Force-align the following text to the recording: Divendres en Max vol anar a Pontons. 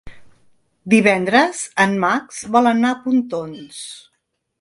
Divendres 0.93 1.59
en 1.85 1.93
Max 2.05 2.39
vol 2.57 2.71
anar 2.71 2.93
a 2.95 2.99
Pontons. 3.05 3.83